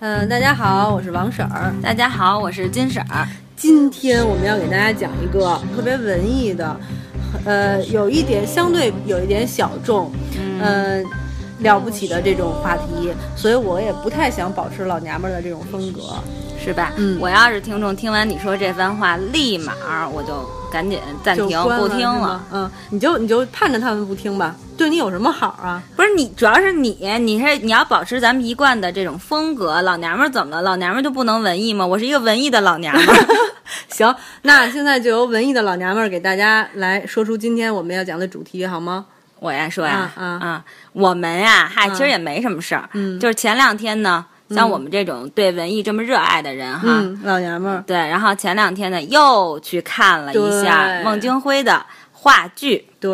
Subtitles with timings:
[0.00, 1.74] 嗯、大家好，我是王婶儿。
[1.82, 3.26] 大家好，我是金婶儿。
[3.56, 6.76] 今天我们要给大家讲一个特别文艺的，
[7.44, 10.12] 呃，有一点相对有一点小众，
[10.62, 11.04] 嗯、
[11.58, 16.14] 了不起的这种话题，所以我也不太想保持老娘们儿的这种风格。
[16.62, 16.92] 是吧？
[16.96, 19.72] 嗯我要是听众，听完你说这番话，立马
[20.08, 22.44] 我就赶紧暂停不听了。
[22.52, 25.82] 嗯，你就你就盼着他们不听吧，对你有什么好啊？
[25.96, 26.90] 不是你，主要是你，
[27.20, 29.80] 你是你要保持咱们一贯的这种风格。
[29.82, 30.62] 老娘们儿怎么了？
[30.62, 31.86] 老娘们儿就不能文艺吗？
[31.86, 33.26] 我是一个文艺的老娘们儿。
[33.88, 39.06] 行，那现在就由文艺的老娘们儿给大家来说出今天我们要讲的主题，好吗？
[39.40, 47.84] 我呀说呀，啊啊我们呀，嗨，啊其实也没什么事儿，嗯就是前两天呢，像我们这种对文艺这么热爱的人哈，嗯，老娘们儿。
[47.86, 52.86] 对，然后前两天呢又去看了一下孟京辉的话剧。
[52.98, 53.12] 对，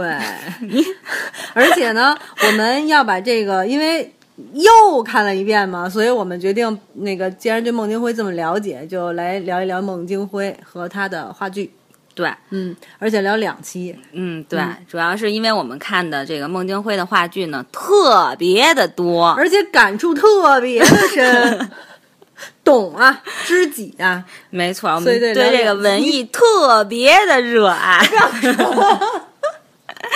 [1.52, 2.16] 而且呢，
[2.46, 4.12] 我们要把这个，因为
[4.52, 11.72] 又看了一遍嘛，所以我们决定，那个既然对孟京辉这么了解，就来聊一聊孟京辉和他的话剧。
[12.14, 13.98] 对，嗯，而且聊两期。
[14.12, 21.70] 嗯，对，主要是因为我们看的这个孟京辉的话剧呢特别的多，而且感触特别的深，
[22.62, 28.00] 懂啊，知己啊，没错，我们对这个文艺特别的热爱。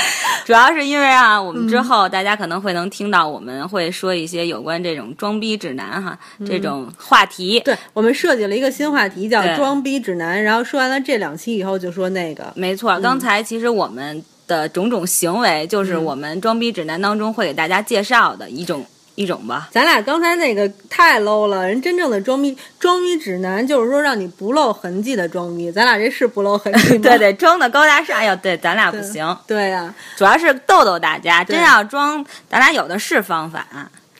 [0.45, 7.61] 主要是因为啊，我们之后大家可能会能听到，我们会说一些有关这种装逼指南哈、这种话题。
[7.61, 10.43] 对我们设计了一个新话题，叫“装逼指南”。
[10.45, 18.87] 然后说完了这两期以后，就说那个，没错，刚才其实我们的种种行为，就是我们装逼指南当中会给大家介绍的一种
[19.19, 19.69] 一种吧。
[19.73, 27.01] 咱俩刚才那个太 low 了，人真正的装逼装逼指南就是说让你不露痕迹的装逼，咱俩这是不露痕迹吗？
[27.03, 31.43] 对对，装的高大上，哎呦对咱俩不行，对呀、主要是逗逗大家。
[31.43, 33.67] 真要装，咱俩有的是方法，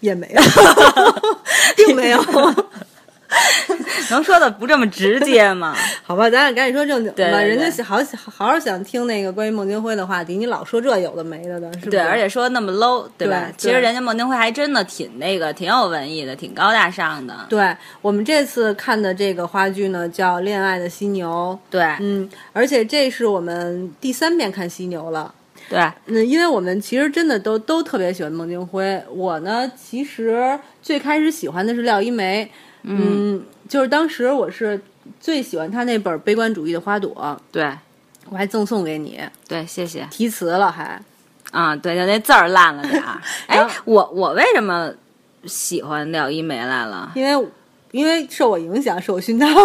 [0.01, 0.43] 也没有，
[1.77, 2.21] 并没有。
[4.11, 5.77] 能说的不这么直接吗？
[6.03, 7.17] 好吧，咱俩赶紧说正经的吧。
[7.17, 11.91] 对对对人家想好好好想听那个关于孟京辉的话题，你老说这有的没的的，是不是？
[11.91, 13.45] 对，而且说那么 low，对吧？
[13.49, 17.35] 对其实人家孟京辉还真的挺那个，挺有文艺的，挺高大上的。
[17.51, 21.59] 对我们这次看的这个话剧呢，叫《恋爱的犀牛》。
[21.71, 25.35] 对嗯，而且这是我们第三遍看犀牛了。
[25.69, 29.03] 对，那，因为我们其实真的都都特别喜欢孟京辉。
[29.11, 32.51] 我呢，其实最开始喜欢的是廖一梅，
[32.83, 34.81] 嗯，就是当时我是
[35.21, 37.15] 最喜欢他那本《悲观主义的花朵》，
[37.53, 37.71] 对
[38.31, 41.01] 我还赠送给你，对，谢谢题词了还。
[41.51, 41.75] 啊。
[41.75, 43.21] 对，就那字儿烂了点儿。
[43.49, 44.93] 哎，我我为什么
[45.45, 47.13] 喜欢廖一梅来了？
[47.15, 47.49] 因为
[47.91, 49.47] 因为受我影响，受我熏陶。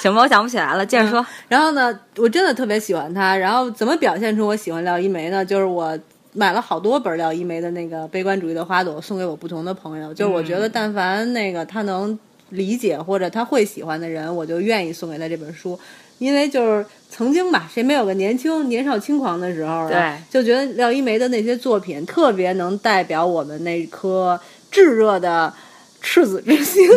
[0.00, 1.24] 行吧，我想不起来了，接着说。
[1.48, 3.36] 然后呢，我真的特别喜欢他。
[3.36, 5.44] 然后怎么表现出我喜欢廖一梅呢？
[5.44, 5.98] 就是我
[6.36, 10.12] 买了好多本廖一梅的那个《悲观主义的花朵》，送给我不同的朋友。
[10.12, 12.16] 就是我觉得，但凡那个他能
[12.50, 15.78] 理解或者他会喜欢的人，我就愿意送给他这本书。
[16.18, 19.88] 因为就是曾经吧，谁没有个年轻年少轻狂的时候啊？
[19.88, 24.38] 对，就觉得廖一梅的那些作品特别能代表我们那颗
[24.70, 25.52] 炙热的
[26.00, 26.88] 赤子之心。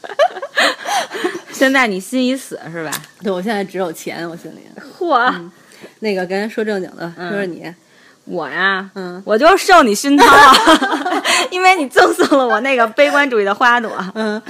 [1.52, 2.90] 现在你心已死是吧？
[3.22, 4.60] 对我现在只有钱，我心里。
[4.98, 5.50] 嚯，
[6.00, 7.64] 那个，咱说正经的，说说你。
[8.28, 10.54] 我呀，嗯我就受你熏陶啊，
[11.50, 13.90] 因为你赠送了我那个悲观主义的花朵。
[14.14, 14.40] 嗯，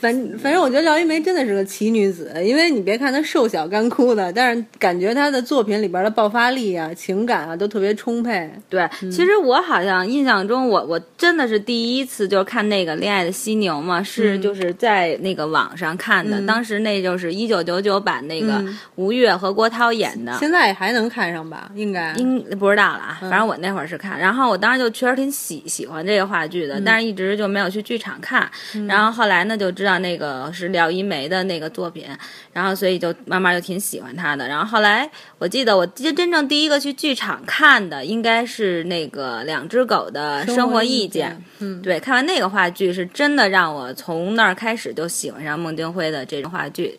[0.00, 8.50] 反反正我觉得廖一梅真的是个奇女子，因为你别看她瘦小干枯的，但是感觉她的作品里边的爆发力啊、情感啊都特别充沛。
[8.68, 20.36] 对，其实我好像印象中我，我真的是第一次就是看那个《恋爱的犀牛》嘛，是就是在那个网上看的，嗯当时那就是一九九九版那个嗯吴越和郭涛演的。
[20.38, 21.70] 现在还能看上吧？
[21.74, 22.12] 应该。
[22.14, 28.50] 应不知道了啊，反正我那会儿是看，然后我当时就确实挺喜喜欢这个话剧的，但是一直就没有去剧场看。
[28.86, 32.06] 然后后来呢，就知道那个是廖一梅的那个作品，
[32.52, 34.48] 然后所以就慢慢就挺喜欢她的。
[34.48, 41.42] 然后后来我记得我真真正第一个去剧场看的应该是那个两只狗的生活意见。
[41.58, 46.98] 嗯，对，看完那个话剧是真的让我从那儿开始就喜欢上孟京辉的这种话剧。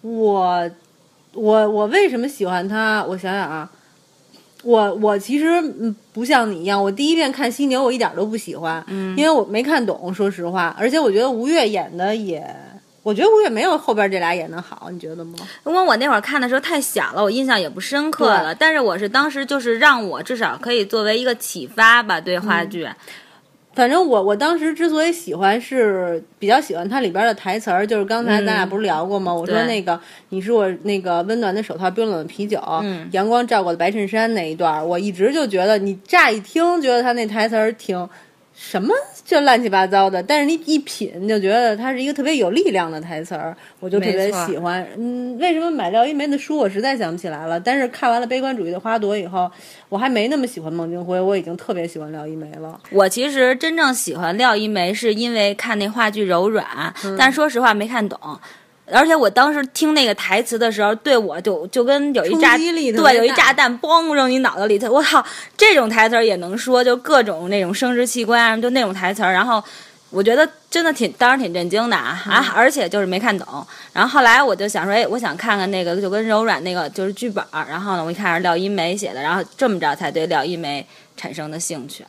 [0.00, 0.70] 我
[1.34, 3.04] 我我为什么喜欢他？
[3.04, 3.70] 我想想啊，
[4.62, 12.44] 我我其实嗯不像你一样，我第一遍看犀牛我一点都不喜欢，嗯因为我没看懂，说实话，而且我觉得吴越演的也。
[13.04, 15.34] 我觉得吴越没有后边这俩演的好，你觉得吗？
[15.66, 18.54] 因为我那会儿看的时候太小了，我印象也不深刻了。
[18.54, 22.88] 但是我是当时就是让我至少可以作为一个启发吧，对话剧。
[23.74, 29.32] 反正我我当时之所以喜欢，是比较喜欢它里边的台词儿，就是刚才咱俩不是聊过吗？
[29.32, 29.98] 我说那个
[30.28, 38.08] 你是我那个温暖的手套，冰冷的啤酒，嗯阳光照过的白衬衫那一段儿，我一直就觉得你乍一听觉得他那台词儿挺
[38.54, 38.94] 什么
[39.24, 44.86] 就乱七八糟的，但是你一品就觉得它是一个特别有力量的台词儿，我就特别喜欢。
[44.96, 47.58] 嗯，为什么买廖一梅的书，我实在想不起来了。
[47.58, 49.50] 但是看完了《悲观主义的花朵》以后，
[49.88, 52.78] 我还没那么喜欢孟京辉，我已经特别喜欢廖一梅了。
[52.90, 56.66] 我其实真正喜欢廖一梅，是因为看那话剧《柔软》，
[57.18, 58.18] 但说实话没看懂。
[58.92, 65.24] 而且我当时听那个台词的时候，对我就就跟有一炸对有一炸弹嘣扔你脑袋里头，我操，
[65.56, 69.62] 这种台词也能说，就各种那种生殖器官啊，就那种台词然后
[70.10, 72.52] 我觉得真的挺当时挺震惊的啊啊！
[72.54, 73.66] 而且就是没看懂。
[73.94, 80.86] 然后后来我就想说，哎，我想看看那个就跟柔软那个就是剧本儿然后呢，我一看是廖一梅写的，然后这么着才对廖一梅
[81.16, 82.04] 产生的兴趣。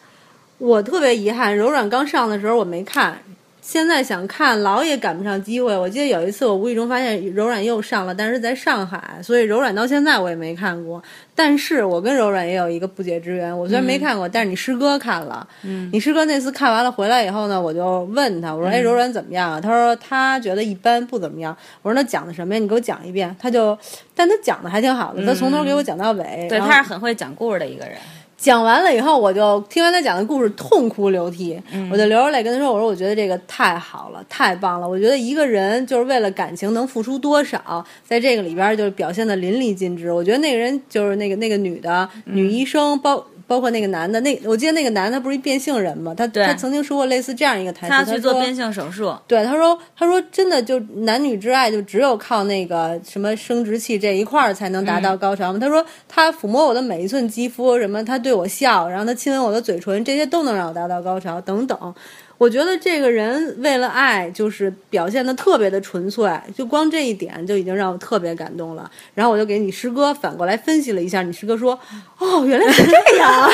[0.58, 3.18] 我特别遗憾，柔软刚上的时候我没看。
[3.64, 5.76] 现在想看，老也赶不上机会。
[5.76, 11.02] 我记得有一次，我无意中发现柔软又上了，但是在上海，所以柔软到现在我也没看过。
[11.34, 15.48] 但是我跟柔软也有一个不解之缘，我虽然没看过，但是你师哥看了。
[15.64, 15.90] 嗯。
[15.94, 22.60] 你师哥那次看完了回来以后呢，我就问他，我说：“哎，柔软怎么样啊？”他说：“他觉得一般，不怎么样。”我说：“那讲的什么呀？
[22.60, 23.78] 你给我讲一遍。”他就，
[24.14, 26.48] 但他讲的还挺好的，他从头给我讲到尾。
[26.50, 27.96] 对，他是很会讲故事的一个人。
[28.44, 31.58] 讲完了以后，我就听完他讲的故事，痛哭流涕。
[31.90, 34.90] 我就流着泪跟他说：“我说，我觉得这个太好了，太棒了。
[34.90, 40.12] 我觉得一个人就是为了感情能付出多少，在这个里边就是表现的淋漓尽致。
[40.12, 46.14] 我觉得那个人就是那个那个女的女医生包。”包括那个男的，那我记得那个男的不是一变性人吗？
[46.16, 49.16] 他他曾经说过类似这样一个台词，他去做变性手术。
[49.28, 55.60] 对，他说他说真的就男女之爱就只有靠那个什么生殖器这一块儿才能达到高潮吗？
[55.60, 61.96] 他说他抚摸我的每一寸肌肤，什么他对我笑，然后他亲吻我的嘴唇，这些都能让我达到高潮，等等。
[62.44, 68.92] 我觉得这个人为了爱，就是表现的特别的纯粹，就光这一点就已经让我特别感动了。
[69.14, 71.80] 然后我就给你师哥反过来分析了一下，你师哥说
[72.20, 73.50] ：“哦，原来是这样啊。”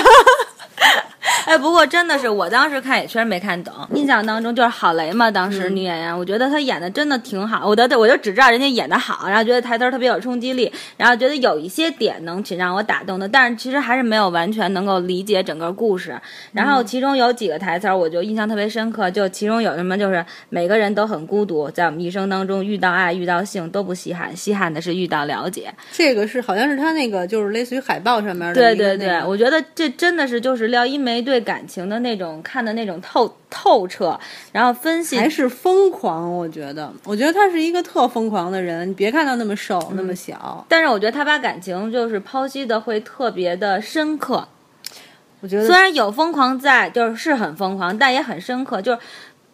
[1.50, 3.74] 哎，不过真的是，我当时看也确实没看懂。
[3.96, 7.68] 印象当中就是郝蕾嘛，当时女演员，我觉得她演的真的挺好。
[7.68, 16.16] 我的我就只知道人家演的好，然后觉得台词特别有冲击力，然后觉得有一些点能挺让我打动的，但是其实还是没有完全能够理解整个故事。
[16.52, 25.74] 然后其中有几个台词我就印象特别深刻，就其中有什么就是每个人都很孤独，在我们一生当中遇到爱、遇到性都不稀罕，稀罕的是遇到了解。
[25.92, 28.54] 这个是好像是他那个就是类似于海报上面的。
[28.54, 31.39] 对对对，我觉得这真的是就是廖一梅对。
[31.42, 34.20] 感情的那种看的那种透透彻，
[34.52, 36.32] 然后分析还是疯狂。
[36.32, 38.90] 我觉得，我觉得他是一个特疯狂的人。
[38.90, 44.48] 你别看他那么瘦，那么小，但是我觉得他把感情就是剖析的会特别的深刻。
[45.42, 48.82] 我觉得虽然有疯狂在，就是是很疯狂，但也很深刻。
[48.82, 49.00] 就是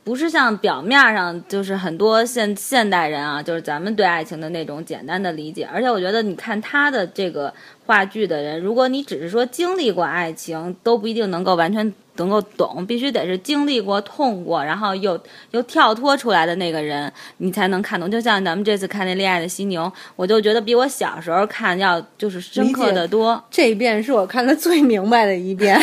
[0.05, 5.67] 不是像表面上就是很多现现代人啊，就是咱们对爱情的那种简单的理解。
[5.69, 7.53] 而且我觉得，你看他的这个。
[7.87, 15.19] 话剧的人，如果你只是说经历过爱情，都不一定能够完全能够懂，必须得是经历过、痛过，然后又
[15.51, 18.09] 又跳脱出来的那个人，你才能看懂。
[18.09, 19.83] 就像咱们这次看那《恋爱的犀牛》，
[20.15, 23.41] 我就觉得比我小时候看要就是深刻的多。
[23.49, 25.79] 这一遍是我看的最明白的一遍。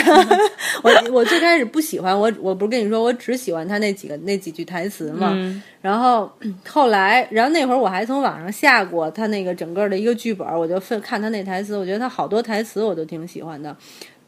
[0.82, 5.36] 我 我最开始不喜欢我，我不是跟你说我只喜欢他那几个那几句台词吗？
[5.80, 6.30] 然后
[6.68, 13.76] 后来，然后那会儿我还从网上下过他那个整个的一个剧本，我就分看他那台词，我觉得他好多台词我都挺喜欢的。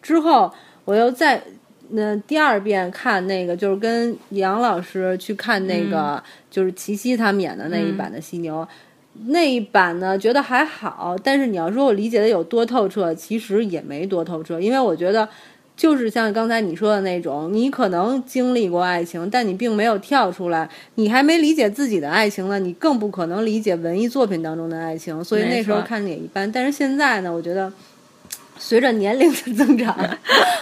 [0.02, 0.52] 之后
[0.84, 1.42] 我又再
[1.90, 8.60] 那第二遍看那个，就是跟杨老师去看那个，就是齐溪他们演的那一版的《犀牛》，
[9.26, 15.28] 那一版呢觉得还好，但是你要说我理解的有多透彻，其实也没多透彻，因为我觉得。
[15.76, 25.24] 就是像刚才你说的那种，你可能经历过爱情，但你并没有跳出来，你还没理解自己的爱情呢，你更不可能理解文艺作品当中的爱情。
[25.24, 26.52] 所以那时候看也一般。
[26.52, 27.72] 但是现在呢，我觉得
[28.66, 29.94] 随着年龄的增长，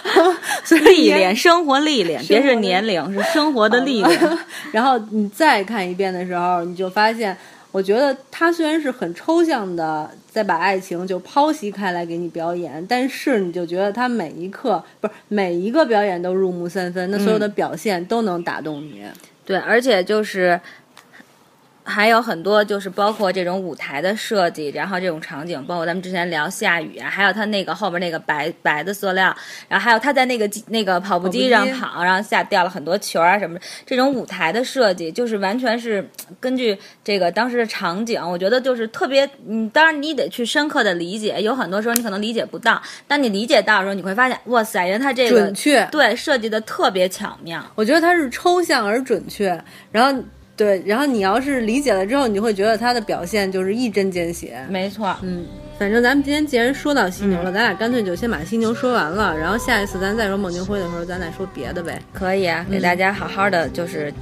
[0.84, 4.20] 历练生活历练，别是年龄，是生活的历练。
[4.72, 7.36] 然后你再看一遍的时候，你就发现。
[7.70, 19.02] 我觉得他虽然是很抽象的，在把爱情就剖析开来给你表演，但是你就觉得他每一刻不是每一个表演都入木三分，那所有的表现都能打动你。
[19.46, 20.60] 对，而且就是。
[21.84, 29.34] 还有很多，就是包括这种舞台的设计，然后这种场景，包括咱们之前聊下雨啊，还有他那个后边那个白白的塑料，
[29.68, 36.08] 然后还有他在那个那个跑步机上跑，然后下掉了很多球啊什么，这种舞台的设计，就是完全是
[36.38, 49.60] 根据这个当时的场景，我觉得就是特别，嗯，当然你得去深刻的理解，有很多时候你可能理解不到，当你理解到的时候，你会发现，哇塞，人他这个准确，对，设计的特别巧妙，我觉得它是抽象而准确，
[49.90, 50.22] 然后。
[50.56, 54.64] 对，然后你要是理解了之后，你就会觉得他的表现就是一针见血。
[54.68, 55.46] 没错，嗯。
[55.78, 62.00] 反正咱们今天既然说到犀牛了，咱俩干脆就先把犀牛说完了，然后下一次咱再说孟京辉的时候，咱再说别的呗。
[62.12, 64.12] 可以啊，给大家好好的就是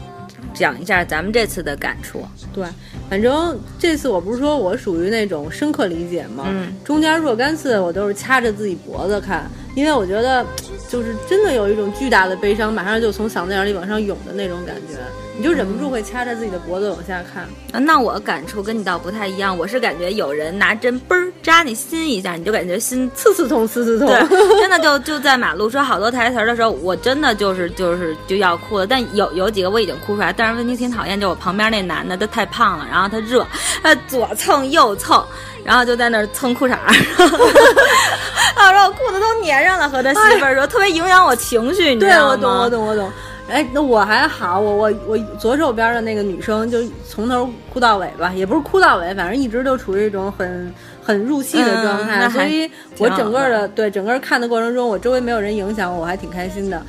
[0.54, 2.24] 讲一下咱们这次的感触。
[2.54, 2.64] 对，
[3.10, 6.46] 反正这次我不是说我属于那种深刻理解吗？
[6.48, 10.44] 嗯，中间若干次我都是掐着自己脖子看，因为我觉得
[10.88, 14.98] 就是真的有一种巨大的悲伤，马上就从嗓子眼里往上涌的那种感觉，
[15.36, 17.44] 你就忍不住会掐着自己的脖子往下看。
[17.72, 24.08] 啊那我感触跟你倒不太一样，我是感觉有人拿针嘣儿扎你心一下，你就感觉心刺刺痛，刺刺痛。
[24.08, 28.86] 对， 真的就就在马路说好多台词儿的时候，我真的就是就是就要哭了。
[28.86, 33.46] 但有有几个我已经哭出来，但是问题挺讨厌，就我旁边那男的他太胖了，然后他热，
[33.82, 35.24] 他左蹭右蹭，
[35.70, 36.82] 然后就在那儿蹭裤衩儿，
[38.58, 42.30] 啊， 然后裤子都粘上了，和他媳妇儿说，特别影响我情绪，你知，道吗？
[42.32, 43.12] 我懂，我懂，我懂。
[43.48, 56.82] 哎，那我还好，我我我左手边的那个女生就从头哭到尾吧，也不是哭到尾，反正一直都处于一种很很入戏的状态，嗯所以我整个的对整个看的过程中，我周围没有人影响我，我还挺开心的。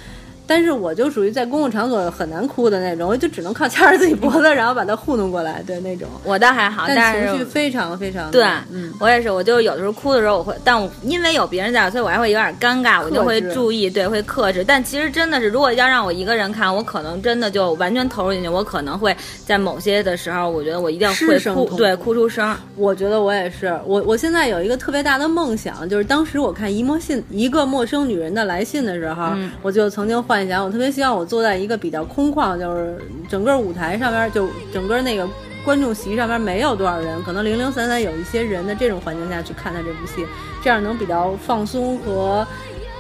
[0.52, 6.10] 但是我就属于在公共场所很难哭的那种， 我就只能靠掐着自己脖子， 然后把它糊弄过来，对那种。
[6.26, 14.62] 我倒还好，但情绪非常非常对，嗯，我也是，我就有的时候哭的时候，我会，但我因为有别人在，所以我还会有点尴尬，我就会注意，对，会克制。
[14.62, 19.16] 但其实真的是，如果要让我一个人看，我可能真的就完全投入进去，我可能会
[19.46, 22.54] 在某些的时候，我觉得我一定会哭，对，哭出声。
[22.76, 32.98] 我觉得我也是，我我现在有一个特别大的梦想，就是当时我看一陌信一个陌生女人的来信的时候，嗯我就曾经幻想，我特别希望我坐在一个比较空旷，就是
[33.30, 35.28] 整个舞台上面，就整个那个
[35.64, 40.26] 观众席上面没有多少人，可能零零散散有一些人的这种环境下去看他这部戏，
[40.64, 42.46] 这样能比较放松和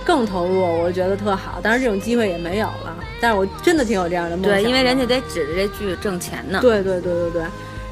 [0.05, 1.60] 更投入，我觉得特好。
[1.62, 4.62] 当然这种机会也没有了，但是我真的挺有这样的梦想的。
[4.62, 6.60] 对，因为人家得指着这剧挣钱呢。
[6.62, 7.43] 对对对对对。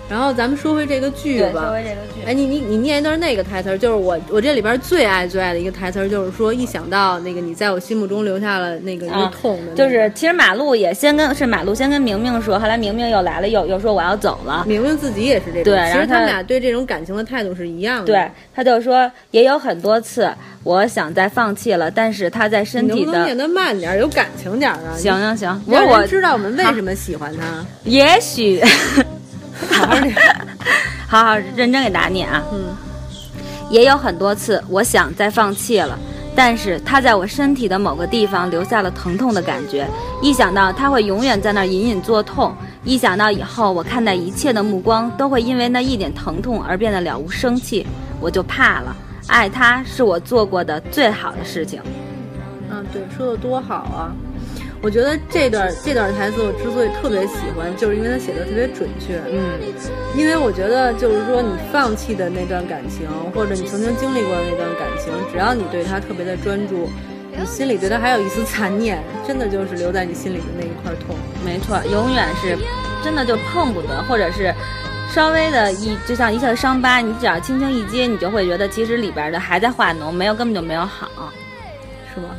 [0.09, 14.63] 然后咱们说回这个剧，吧，说回这个剧，哎，你你你念一段那个台词儿，就是我我这里边最爱最爱的一个台词儿，就是说一想到那个你在我心目中留下了那个一个啊痛的那个、就是其实马路也先跟是马路先跟明明说，后来明明又来了，又又说我要走了。
[14.67, 18.05] 明明自己也是这种，对然后他其实他们俩对这种感情的态度是一样的。
[18.05, 20.27] 对，，他就说也有很多次
[20.63, 24.97] 我想再放弃了，但是他在身体的能不能念得慢点儿，有感情点儿啊？
[24.97, 27.63] 行行行，你，让我知道我们为什么喜欢他。
[27.83, 28.59] 也许
[29.79, 30.15] 好 好念，
[31.07, 32.43] 好好认真给大家念啊。
[32.51, 32.75] 嗯，
[33.69, 35.97] 也有很多次我想再放弃了，
[36.35, 39.87] 但是他在我身体的某个地方留下了疼痛的感觉。
[40.21, 47.87] 一想到他会永远在那儿隐隐作痛，一想到以后我看待一切的目光都会因为那一点疼痛而变得了无生气，
[48.19, 48.95] 我就怕了。
[49.27, 51.81] 爱他是我做过的最好的事情。
[52.69, 54.11] 嗯，对，说的多好啊！
[54.81, 59.19] 我觉得这段这段台词我之所以特别喜欢，就是因为他写的特别准确。
[59.29, 59.59] 嗯，
[60.15, 66.89] 因为我觉得，就是说你放弃的那段感情，或者你曾经经历过的那段感情，只要你对他特别的专注，
[67.35, 71.15] 你心里对他还有一丝残念，真的就是留在你心里的那一块痛。
[71.43, 72.57] 没错，永远是
[73.03, 74.53] 真的就碰不得，或者是。
[75.11, 81.09] 稍微的一，就像一下伤疤，你只要轻轻一接，你就会觉得其实里边的还在化脓，没有根本就没有好。
[82.13, 82.29] 是吗？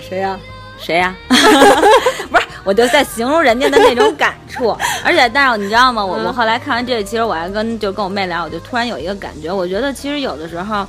[0.00, 0.40] 谁呀、
[0.84, 4.76] 谁呀、 不是，我就在形容人家的那种感触。
[5.02, 6.04] 而且，但是你知道吗？
[6.04, 10.86] 我我后来看完这个，其实我还跟就跟我妹聊，我就突然有一个感觉，我觉得其实有的时候。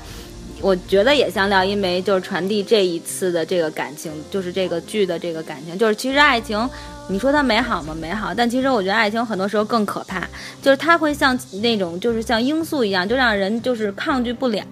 [0.61, 6.67] 我觉得也像廖一梅，就是传递这一次的这个感情，就是这个剧的这个感情，就是其实爱情，
[7.07, 7.93] 你说它美好吗？
[7.93, 10.21] 美好，但其实我觉得爱情很多时候更可怕，
[10.63, 14.63] 就是它会像那种就是像罂粟一样，就让人就是抗拒不了。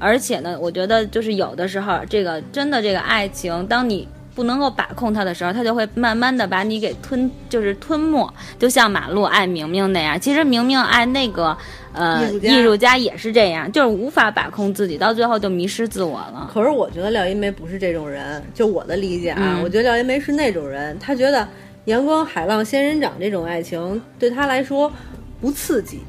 [0.00, 10.20] 而且呢，我觉得就是有的时候，这个真的这个爱情，当你不能够把控它的时候，它就会慢慢的把你给吞，就是吞没，就像马路爱明明那样。
[10.20, 11.56] 其实明明爱那个
[11.94, 16.50] 呃艺术家也是这样，就是无法把控自己，到最后就迷失自我了。
[16.52, 21.48] 可是我觉得廖一梅不是这种人，就我的理解啊，嗯我觉得廖一梅是那种人，她觉得
[21.86, 24.92] 阳光海浪仙人掌这种爱情对她来说
[25.40, 26.00] 不刺激，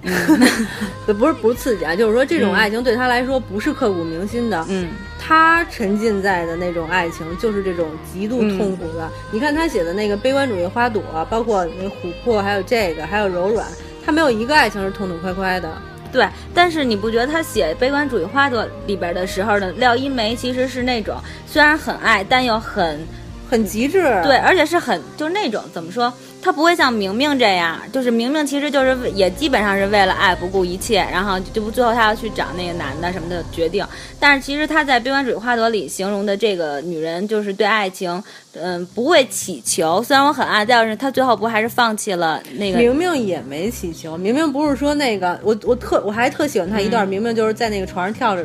[1.05, 4.65] 对， 不是不是刺激啊，就是说这种嗯爱情对他来说不是刻骨铭心的。
[4.69, 4.87] 嗯，
[5.19, 9.09] 他沉浸在的那种爱情就是这种极度痛苦的。
[9.31, 13.67] 你看他写的那个悲观主义花朵，包括那琥珀，还有这个，还有柔软，
[14.05, 15.69] 他没有一个爱情是痛痛快快的。
[16.11, 16.25] 对。
[16.53, 21.15] 但是你不觉得他写《悲观主义花朵》里边的时候呢，廖一梅其实是那种
[21.45, 23.05] 虽然很爱，但又很。
[23.49, 24.01] 很极致。
[24.23, 26.11] 对，而且是很就是那种怎么说，
[26.41, 33.85] 他不会像明明这样，就是明明其实就是也基本上是为了爱不顾一切，然后就不最后他要去找那个男的什么的决定。
[34.19, 38.21] 但是其实他在《悲观主义花朵》里形容的这个女人，就是对爱情，
[38.53, 40.03] 嗯，不会乞求。
[40.03, 42.79] 虽然我很爱，但是他最后不还是放弃了那个？
[42.79, 48.43] 明明也没乞求，明明不是说那个我我特我还特喜欢他一段，明明就是在那个床上跳着，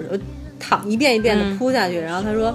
[0.58, 2.54] 躺一遍一遍的扑下去，然后他说。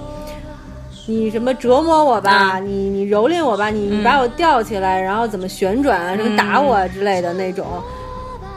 [1.08, 2.60] 你什么折磨我吧？
[2.60, 3.70] 你你蹂躏我吧？
[3.70, 6.14] 你你把我吊起来，然后怎么旋转啊？
[6.14, 7.66] 什么打我之类的那种？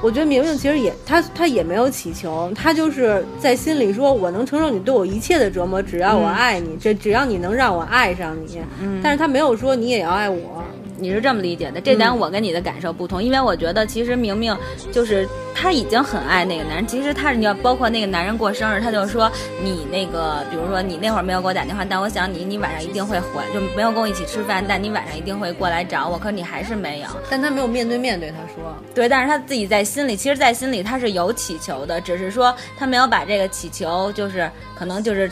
[0.03, 8.59] 我觉得明明其实也他他也没有祈求，他就是在心里说：“我能承受你对我一切的折磨，只要我爱你，这只要你能让我爱上你。”
[9.01, 10.63] 但是他没有说你也要爱我。
[11.01, 14.55] 你是这么理解的，这点我跟你的感受不同，因为我觉得其实明明
[14.91, 19.29] 就是他已经很爱那个男人，其实他你要包括那个男人过生日，他就说
[19.63, 35.31] 你那个，比如说你那会儿没有给我打电话，但我想你，你晚上一定会回，就没有跟我一起吃饭，但你晚上一定会过来找我，可你还是没有，但他没有面对面对他说，对，但是他自己在心里，其实，在心里他是有祈求的，只是说他没有把这个祈求，就是可能就是。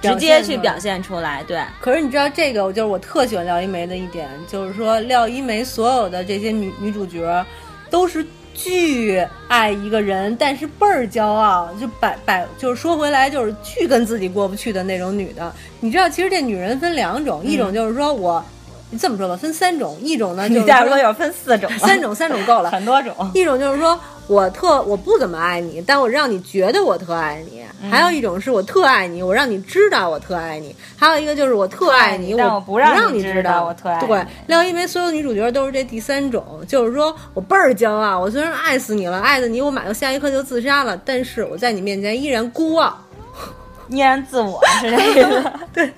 [0.00, 1.60] 直接去表现出来，对。
[1.80, 7.44] 可是你知道这个，就是我特喜欢廖一梅的一点，就是说廖一梅所有的这些女女主角，
[7.90, 15.52] 都是巨爱一个人，但是倍儿骄傲，就百百就是说回来就是巨跟自己过不去的那种女的。
[15.80, 18.44] 你知道，其实这女人分两种，一种就是说我。
[18.90, 23.14] 你这么说吧，分三种，一种呢 就是假如说有分四种，三种三种够了， 很多种。
[23.34, 34.06] 一种就是说我特我不怎么爱你，但我让你觉得我特爱你；还有一种是我特爱你，我让你知道我特爱你；还有一个就是我特爱你，我不让你知道我特爱你。
[34.06, 42.96] 对，廖一梅所有女主角都是这第三种，就是说我倍儿骄傲，我虽然爱死你了，爱的你我马上下一刻就自杀了，但是我在你面前依然孤傲，
[43.88, 45.52] 依然自我，是这个。
[45.72, 45.92] 对，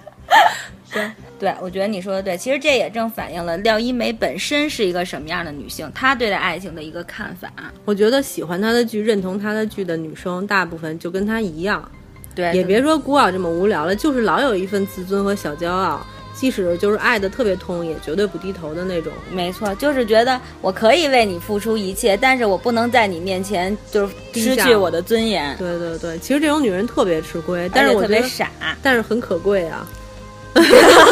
[0.93, 1.11] 对。
[1.43, 2.39] 对，我觉得你说的对。
[2.39, 7.53] 其实这也正反映了廖一梅本身是一个什么样的女性，她对待爱情的一个看法。
[7.85, 11.91] 我觉得喜欢她的剧、认同她的剧的女生，大部分就跟她一样。
[12.33, 16.01] 对，也别说孤傲这么无聊了，就是老有一份自尊和小骄傲，
[16.33, 19.13] 即使就是爱的特别痛，也绝对不低头的那种。
[19.33, 25.57] 没错，就是觉得我可以为你付出一切，但是我不能在你面前就是失去我的尊严。
[25.57, 28.49] 对对对，其实这种女人特别吃亏，但是我特别傻，
[28.81, 29.85] 但是很可贵啊。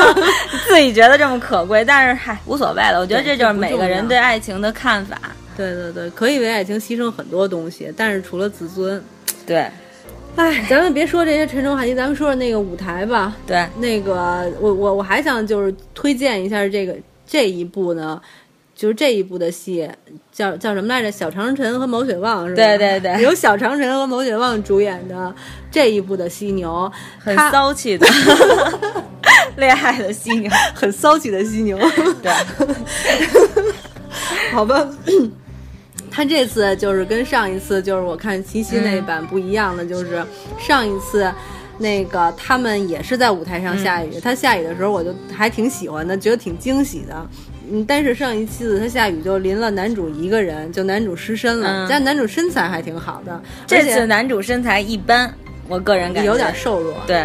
[0.69, 2.99] 自己觉得这么可贵，但是嗨，无所谓了。
[3.01, 5.17] 我觉得这就是每个人对爱情的看法。
[5.57, 9.03] 对对对，可以为爱情牺牲很多东西，但是除了自尊，
[9.47, 9.67] 对。
[10.37, 13.37] 哎，咱们别说这些沉重话题，咱们说说那个舞台吧。
[13.47, 16.95] 对，那个我我我还想就是推荐一下这个
[17.27, 18.21] 这一部呢。
[18.73, 19.87] 就是这一部的戏
[20.33, 21.11] 叫叫什么来着？
[21.11, 22.57] 小长城和毛血旺是吧？
[22.57, 25.35] 对对对，由小长城和毛血旺主演的
[25.71, 28.07] 这一部的犀牛，很骚气的，
[29.61, 31.79] 恋爱的犀牛， 很骚气的犀牛。
[32.21, 32.33] 对，
[34.53, 34.89] 好吧，
[36.11, 40.25] 他这次就是跟上一次就是我看七夕那版不一样的，就是
[40.59, 41.31] 上一次
[41.79, 47.27] 那个他们也是在舞台上下雨，他下雨的时候我就还挺喜欢的，觉得挺惊喜的。
[47.73, 51.87] 嗯，但是上一次他下雨就淋了男主一个人，就男主失身了。
[51.89, 55.33] 但男主身材还挺好的，这次男主身材一般，
[55.69, 56.95] 我个人感觉有点瘦弱。
[57.07, 57.25] 对，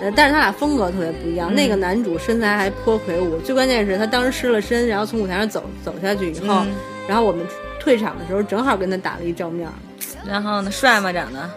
[0.00, 1.54] 呃，但是他俩风格特别不一样。
[1.54, 6.64] 那个男主身材还颇魁梧，最关键是他当时失了身，然后从舞台上走走下去以后，
[7.08, 7.46] 然后我们
[7.80, 9.68] 退场的时候正好跟他打了一照面。
[10.26, 11.12] 然后呢，帅吗？
[11.12, 11.50] 长得？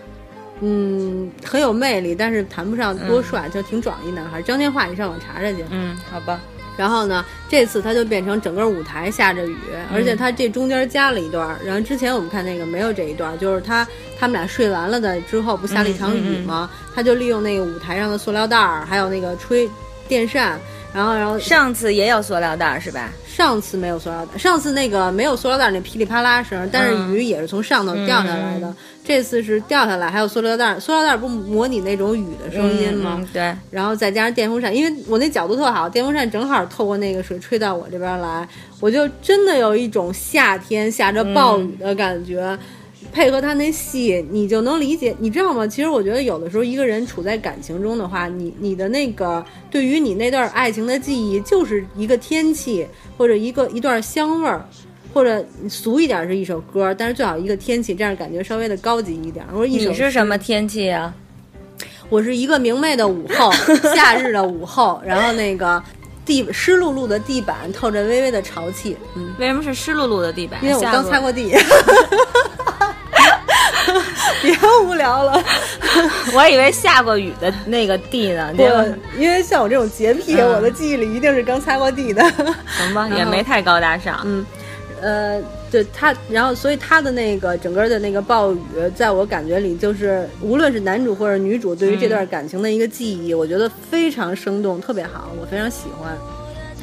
[0.62, 4.41] 嗯，很有魅力，但是谈不上多帅，就挺壮一男孩。
[4.41, 5.63] 张天化，你上网查查去。
[5.69, 6.39] 嗯，好吧。
[6.80, 9.58] 然后呢，这次他就变成整个舞台下着雨，
[9.94, 11.54] 而且他这中间加了一段。
[11.62, 13.86] 然后之前我们看那个没有这一段，就是他
[14.18, 16.70] 他们俩睡完了的之后，不下了一场雨吗？
[16.96, 19.70] 他就利用那个舞台上的塑料袋儿，还有那个吹
[20.08, 20.58] 电扇，
[20.93, 23.12] 然后然后上次也有塑料袋儿是吧？
[23.28, 28.73] 上次没有塑料袋，上次那个没有塑料袋那噼里啪啦声，但是雨也是从上头掉下来的。
[29.06, 33.25] 这次是掉下来，还有塑料袋，塑料袋不模拟那种雨的声音吗？
[33.32, 33.56] 对。
[33.71, 38.47] 然后再加上电风扇，因为我那角度特好，电风扇正好透过那个水吹到我这边来，
[38.80, 42.58] 我就真的有一种夏天下着暴雨的感觉。
[43.12, 45.67] 配合他那戏，你就能理解，你知道吗？
[45.67, 54.65] 其实我觉得有的时候一个人处在感情中的话，你你的那个对于你那段爱情的记忆，就是一个天气或者一个一段香味儿。
[55.12, 59.43] 或者俗一点是一首歌，但是最好一个天气，这样感觉稍微的高级一点。
[59.52, 61.12] 我说你是什么天气啊？
[62.10, 63.52] 我是一个明媚的午后，
[63.95, 65.82] 夏日的午后，然后那个
[66.24, 68.95] 地湿漉漉的地板透着微微的潮气。
[69.15, 70.63] 嗯，为什么是湿漉漉的地板？
[70.63, 71.56] 因为我刚擦过地。
[74.41, 74.55] 别
[74.86, 75.41] 无聊了。
[76.34, 78.53] 我以为下过雨的那个地呢。
[78.55, 78.63] 不，
[79.19, 82.21] 因为像我这种洁癖，我的记忆里一定是刚擦过地的。
[82.67, 84.21] 行吧， 也没太高大上。
[84.25, 84.45] 嗯，
[85.01, 88.58] 呃，对他，然后所以他的那个整个的那个暴雨，
[88.95, 96.17] 在我感觉里，就是无论是男主或者女主对于这段感情的一个记忆，我觉得非常生动，特别好，我非常喜欢。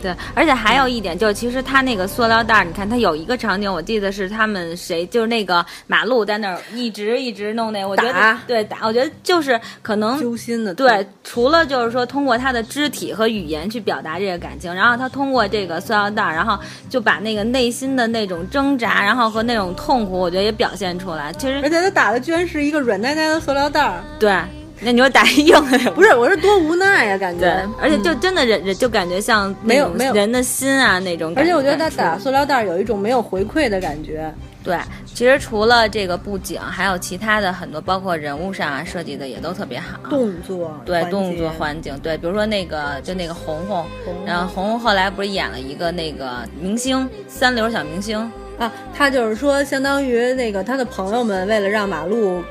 [0.03, 10.75] 对，而且还有一点就是，其实他那个塑料袋，你看他有一个场景，我记得是他们谁，就是那个马路在那儿一直一直弄那，我觉得对打，我觉得就是可能揪心的。
[10.75, 21.33] 对，除了就是说通过他的肢体和语言去表达这个感情，然后他通过这个塑料袋，然后就把那个内心的那种挣扎，然后和那种痛苦，我觉得也表现出来。
[21.33, 24.01] 其实，而且他打的居然是一个软呆呆的塑料袋。
[24.19, 24.37] 对。
[24.81, 26.15] 那你说打硬的 不是？
[26.15, 27.67] 我是多无奈呀，感觉。
[27.81, 31.33] 而且就真的人人就感觉像没有没有人的心啊那种。
[31.35, 34.33] 而且我觉得他打塑料袋有一种没有回馈的感觉。
[34.62, 39.99] 对，其实除了这个布景，还有其他的很多，包括人物上啊设计的也都特别好。
[40.11, 43.87] 动作对动作环境对，比如说那个就那个红红，
[44.27, 48.19] 然后红红后来不是演了一个那个明星三流小明星
[48.59, 52.43] 啊，他就是说相当于那个他的朋友们为了让马路。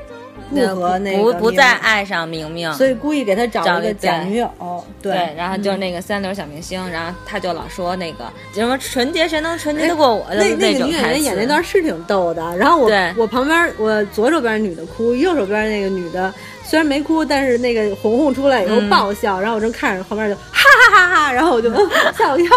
[0.50, 4.50] 不和那个不不再爱上明明，所以故意给他找一个假女友。
[5.02, 10.26] 对，然后就是那个三流小明星，然后他就老说那个什么纯洁，谁能纯洁得过我？
[10.30, 12.56] 那那个女演员演那段是挺逗的。
[12.56, 16.32] 然后我我旁边我左手边女的哭，右手边那个女的
[16.64, 21.70] 虽然没哭，但是那个红红出来以后爆笑，然后我正看着后边就哈哈哈哈，然后我就
[22.16, 22.56] 吓我一跳，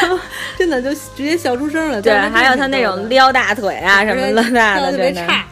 [0.58, 2.00] 真的就直接笑出声了。
[2.00, 5.44] 对，还有他那种撩大腿啊什么的，特别差。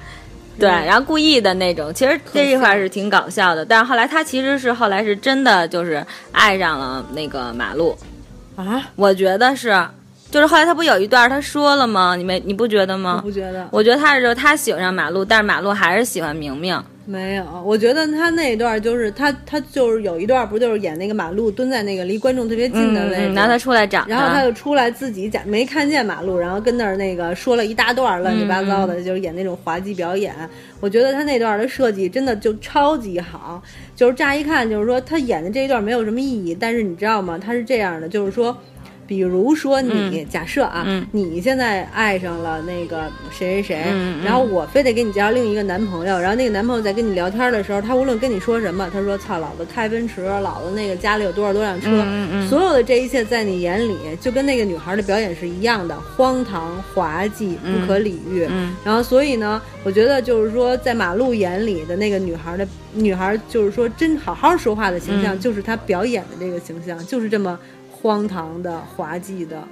[0.58, 3.64] 对，然后故意的那种，其实这一块是挺搞笑的。
[3.64, 7.96] 但是后来他其实是后来是真的就是爱上了那个马路，
[8.56, 9.68] 啊，我觉得是，
[10.30, 12.16] 就是后来他不有一段他说了吗？
[12.16, 13.20] 你没你不觉得吗？
[13.22, 13.68] 不觉得。
[13.70, 16.82] 我觉得他是他喜欢上马路，但是马路还是喜欢明明。
[17.10, 30.34] 没有，我觉得他那一段就是他，他就是有一段不就是演那个马路蹲在那个离观众特别近的位置，拿他出来找，然后他就出来自己假没看见马路，然后跟那儿那个说了一大段乱七八糟的，就是演那种滑稽表演。
[30.80, 33.62] 我觉得他那段的设计真的就超级好，
[33.96, 37.38] 就是乍一看就是说他演的这一段没有什么意义，但是你知道吗？
[37.42, 38.54] 他是这样的，就是说。
[39.08, 51.88] 比如说你假设啊，你现在爱上了那个谁谁谁，然后我非得给你介绍另一个男朋友，然后那个男朋友在跟你聊天的时候，他无论跟你说什么，他说操，老子开奔驰，老子那个家里有多少多辆车，
[52.46, 58.46] 所有的这一切在你眼里就跟那个女孩的表演是一样的，荒唐、滑稽、不可理喻。
[58.84, 67.58] 然后所以呢，我觉得就是说，在马路眼里的那个女孩的女孩，就是说真好好说话的形象，就是她表演的这个形象，就是这么。
[68.00, 69.62] 荒唐的、滑稽的，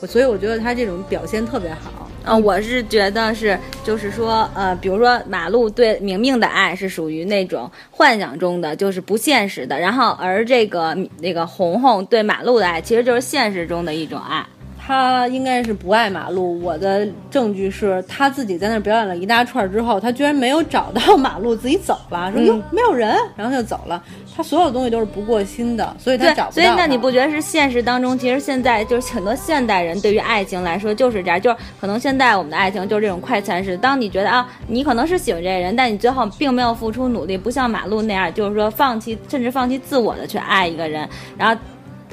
[0.00, 2.08] 我所以我觉得他这种表现特别好。
[2.24, 9.76] 嗯，我是觉得是，就是说，呃，比如说马路对明明的爱是属于那种幻想中的，就是不现实的。
[9.76, 14.46] 然后，而这个那个红红对马路的爱，其实就是现实中的一种爱。
[14.84, 16.60] 他应该是不爱马路。
[16.60, 24.02] 我的证据是他自己在那表演了一大串之后，他居然没有找到马路，自己走了， 说哟没有人，然后就走了。
[24.34, 26.50] 他所有东西都是不过心的，所以他找不到。
[26.50, 33.76] 所以那你不觉得是现实当中，其实现在就是很多现代人对于爱情来说就是这样，就是可能现在我们的爱情就是这种快餐式。
[33.76, 41.60] 当你觉得啊，你可能是喜欢这个人，但你最后并没有付出努力，不像马路那样，就是说放弃甚至放弃自我的去爱一个人，然后。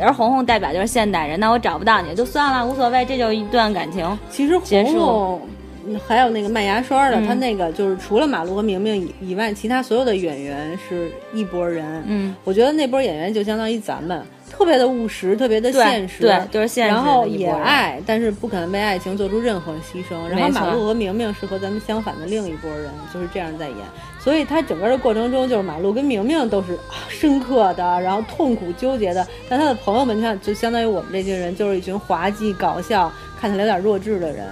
[0.01, 4.17] 而红红代表就是现代人，那我找不到你就算了，无所谓，这就是一段感情。
[4.29, 5.41] 其实红红
[6.07, 12.03] 还有那个卖牙刷的，他那个就是除了马路和明明以以外，其他所有的演员是一拨人。
[12.05, 16.93] 嗯，我觉得那波演员就相当于咱们，特别的务实，特别的现实，对，就是现实。
[16.93, 20.27] 然后也爱，但是不肯为爱情做出任何牺牲。
[20.29, 23.77] 然后马路和明明是和咱们相反的另一拨人，就是这样在演。
[24.19, 26.77] 所以他整个的过程中，就是马路跟明明都是
[27.07, 29.25] 深刻的，然后痛苦纠结的。
[29.47, 34.45] 但他的朋友们，你看，就相当于我们这些人，就是一群滑稽搞笑、看起来有点弱智的人。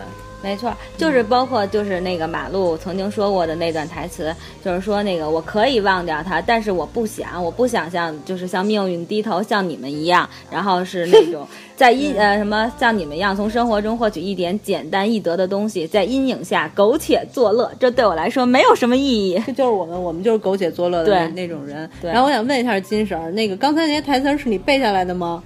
[0.43, 11.45] 没错，就是包括就是那个马路曾经说过的那段台词，就是说那个我可以忘掉他，但是我不想，我不想像就是像命运低头，像你们一样，然后是那种
[11.75, 19.41] 在阴 呃什么像你们一样从生活中获取一点简单易得的东西，在阴影下苟且作乐，这对我来说没有什么意义。
[19.47, 21.89] 这就是我们，我们就是苟且作乐的那种人。
[22.01, 25.43] 然后我想问一下金婶儿，那个刚才那些台词是你背下来的吗？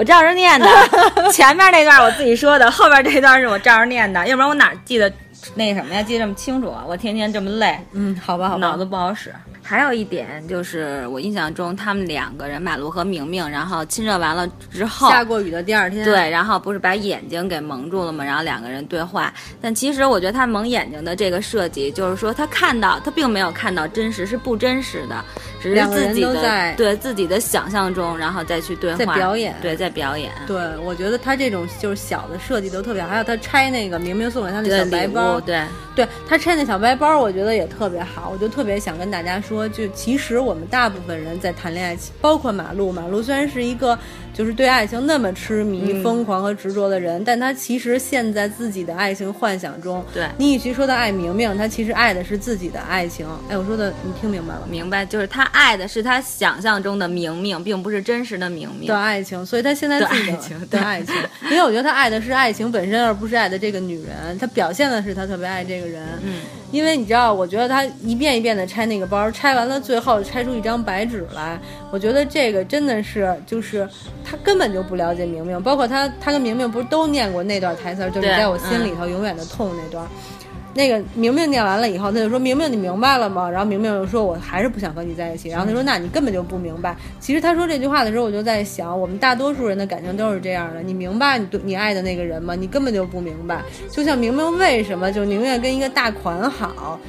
[0.00, 0.66] 我照着念的，
[1.30, 5.12] 前面那段我自己说的，后边这段是我照着念的，要不然我哪记得
[5.54, 6.02] 那什么呀？
[6.02, 6.82] 记得这么清楚啊？
[6.88, 9.30] 我天天这么累，嗯，好吧，好吧，脑子不好使。
[9.70, 18.24] 还有一点就是，我印象中他们两个人，马路和明明，然后亲热完了之后，下过雨的第二天，对，然后不是把眼睛给蒙住了吗？
[18.24, 25.24] 然后两个人对话，但其实我觉得他蒙眼睛的这个设计，就是说他看到他并没有看到真实，是不真实的，
[25.62, 29.54] 只是自己的在对自己的想象中，然后再去对话，在表演。
[29.62, 43.98] 对，在表演，对，我觉得他这种就是小的设计都特别好，还有他拆那个明明送给他那小白包物，，对，对他拆那小白包，我觉得也特别好，我就特别想跟大家说，就其实我们大部分人在谈恋爱，包括马路，马路虽然是一个
[44.32, 50.04] 就是对爱情那么痴迷、嗯疯狂和执着的人，但他其实陷在自己的爱情幻想中。
[50.14, 53.26] 对你与其说他爱明明，他其实爱的是自己的爱情。
[53.48, 54.62] 哎，我说的你听明白了？
[54.68, 58.98] 明白，就是他爱的是他想象中的明明，并不是真实的明明的。
[58.98, 61.14] 爱情，所以他现在自己的爱情对的爱情，
[61.44, 64.38] 因为我觉得他爱的是爱情本身，而不是爱的这个女人。
[64.38, 66.40] 他表现的是他特别爱这个人，嗯，
[66.70, 73.86] 因为你知道，我觉得他一遍一遍的拆那个包，拆完了最后拆出一张白纸来，我觉得这个真的是就是
[74.24, 80.06] 他根本就不了解明明，包括他他跟明明不是都念过那段台词儿，就是你在我心里头永远的痛那段。
[80.72, 90.80] 那个明明念完了以后，他就说：“明明，你明白了吗？”然后明明就说：“我还是不想和你在一起。”然后他说：“那你根本就不明白。”其实他说这句话的时候，我就在想，我们大多数人的感情都是这样的。
[90.80, 92.54] 你明白你对你爱的那个人吗？
[92.54, 93.64] 你根本就不明白。
[93.90, 97.00] 就像明明为什么就宁愿跟一个大款好，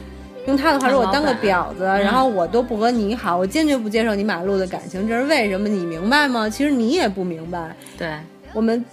[0.47, 5.67] 用他的话说，我当个婊子，然后我都不和你好，我坚决不接受你马路的感情，这是为什么？
[5.67, 6.49] 你明白吗？
[6.49, 7.75] 其实你也不明白。
[7.97, 8.11] 对，
[8.53, 8.83] 我们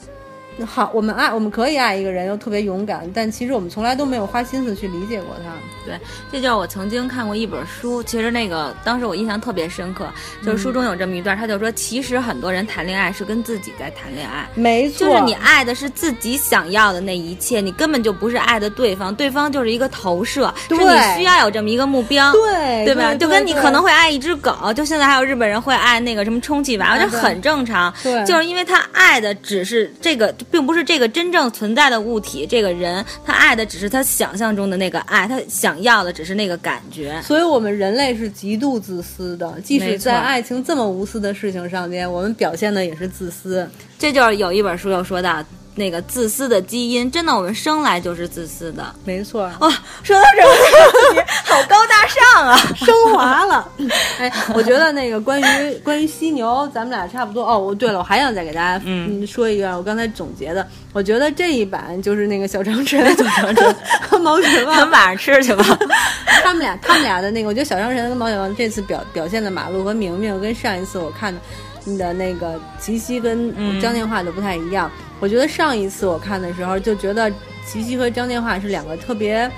[0.67, 5.53] 好，我们爱，我们可以爱一个人，又特别勇敢，但其实我们从来都没有花心思去理解过他。
[5.87, 5.99] 对，
[6.31, 10.07] 这就是我曾经看过一本书，其实那个当时我印象特别深刻，
[10.45, 14.47] 就是书中有这么一段，他就说，其实很多人谈恋爱是跟自己在谈恋爱。
[14.55, 23.15] 没错，就是你爱的是自己想要的那一切，你根本就不是爱的对方，对方就是一个投射，是你需要有这么一个目标，对对吧？
[23.15, 27.93] 就跟你可能会爱一只狗，就现在还有日本人会爱那个什么充气娃娃，这很正常。
[28.03, 37.21] 对就是因为他爱的只是这个，并不是这个真正存在的物体，这个人，他爱的只是他想象中的那个爱，他想要的只是那个感觉。
[37.23, 43.69] 所以我们人类是极度自私的，即使在爱情这么无私的事情上面，我们表现的也是自私。
[43.99, 45.45] 这就是有一本书又说到
[45.79, 48.85] 那个自私的基因，真的我们生来就是自私的。
[49.05, 49.71] 没错，哇、
[50.03, 52.57] 说到这个问题，好高大上啊！
[52.75, 53.67] 升华了。
[54.19, 57.47] 哎，我觉得那个关于 关于犀牛，咱们俩差不多。
[57.49, 63.75] 哦，我对了，我还想再给大家嗯说一个，我刚才总结的，我觉得这一版就是那个小长城、小长城
[64.11, 65.65] 和毛血旺咱晚上吃去吧。
[66.43, 71.41] 他们俩，他们俩的那个，我觉得小长城跟毛血旺这次表表现的马路和明明，跟上一次我看的
[71.85, 74.91] 你的那个齐溪跟嗯张电话都不太一样。
[75.21, 77.31] 我觉得上一次我看的时候，就觉得
[77.67, 79.51] 齐溪和张建华是两个特别。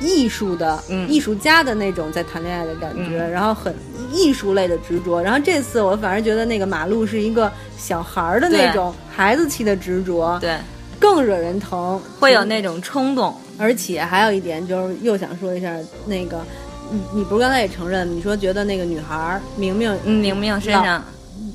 [0.00, 3.72] 艺术的、嗯艺术家的那种在谈恋爱的感觉，嗯然后很
[4.12, 5.22] 艺术类的执着。
[5.22, 10.58] 然后这次我反而觉得那个马路是一个小孩儿的那种孩子气的执着，对，
[10.98, 13.32] 更惹人疼，会有那种冲动。
[13.58, 15.72] 而且还有一点就是，又想说一下
[16.06, 16.44] 那个，
[16.90, 21.04] 你你不是刚才也承认，你说觉得那个女孩儿明明嗯，明明身上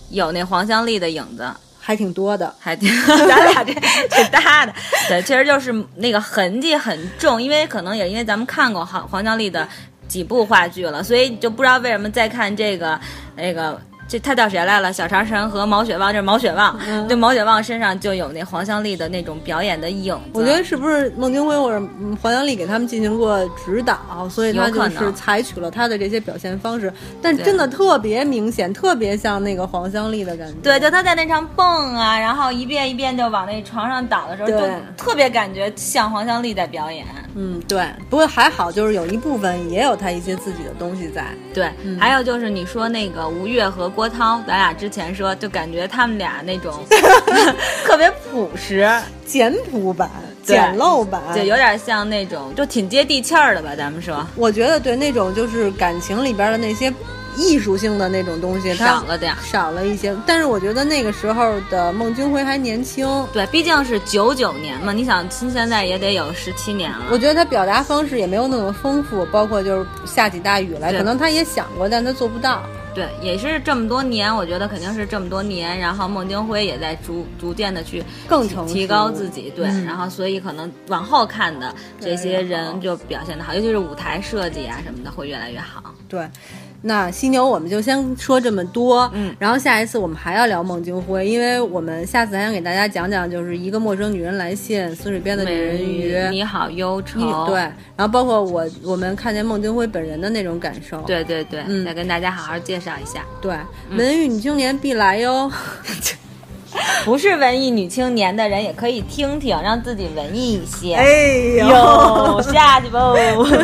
[0.09, 1.45] 有那黄香丽的影子，
[1.87, 4.73] 还挺多的，还挺咱俩这挺搭的。
[5.07, 9.65] 对，其实就是那个痕迹很重，因为可能也因为咱们看过黄黄江丽的
[10.05, 12.99] 几部话剧了，所以就不知道为什么再看这个
[13.37, 13.79] 那个。
[14.07, 14.91] 这他叫谁来了？
[14.93, 16.79] 小长城和毛血旺，这是毛血旺。
[16.87, 20.39] 嗯对，毛血旺身上就有那黄香丽的那种表演的影子。
[20.39, 26.91] 我觉得是不是孟京辉或者嗯黄香丽给他们进行过指导，所以他就是有可能采取了他的这些表现方式，
[27.21, 30.55] 但真的特别明显，特别像那个黄香丽的感觉。
[30.63, 37.05] 对，就他在那场蹦啊，然后一遍一遍就往那床上倒的时候，对就特别感觉像黄香丽在表演。
[37.35, 37.85] 嗯，对。
[38.09, 41.25] 不过还好，就是有一部分也有他一些自己的东西在。
[41.53, 46.71] 对，嗯还有就是你说那个吴越和郭涛，咱俩之前说，就感觉他们俩那种
[47.83, 48.87] 特别朴实，
[49.25, 50.07] 简朴版、
[50.43, 56.93] 简陋版，就有点像那种就挺接地气儿的吧，咱们说我觉得对那种就是感情里边的那些
[57.35, 59.33] 艺术性的那种东西，少了点。
[59.43, 60.15] 少了一些。
[60.27, 66.99] 但是我觉得那个时候的孟京辉还年轻，对，毕竟是九九年嘛，你想亲现在也得有十七年了。
[67.09, 72.61] 我觉得他表达方式也没有那么丰富，包括就是下起大雨来，可能他也想过，但他做不到。
[72.97, 85.93] 对，也是这么多年，我觉得肯定是这么多年，然后孟京辉也在逐逐渐的去更提高自己，对，嗯然后所以可能往后看的这些人就表现的好，尤其是舞台设计啊什么的会越来越好。
[86.09, 86.27] 对，
[86.87, 97.59] 那犀牛我们就先说这么多，嗯，然后下一次我们还要聊孟京辉，因为我们下次还想给大家讲讲，就是一个陌生女人来信，孙水边的美人鱼，你好忧愁，对，
[97.95, 103.23] 然后包括我我们看见孟京辉本人的那种感受，对对对，嗯再跟大家好好介绍一下。
[103.41, 103.53] 对，
[103.91, 105.51] 文艺女青年必来哟。
[107.05, 110.95] 不是文艺女青年的人也可以听听，让自己文艺一些。
[110.95, 111.05] 哎
[111.57, 113.13] 呦，哟，下去吧，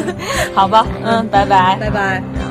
[0.55, 2.42] 好吧，嗯，拜拜，拜拜。